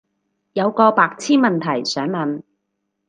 [0.53, 2.41] 有個白癡問題想問